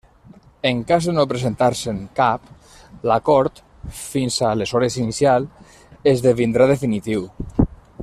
[0.69, 2.49] En cas de no presentar-se'n cap,
[3.11, 3.63] l'acord,
[4.01, 5.49] fins aleshores inicial,
[6.15, 7.33] esdevindrà definitiu.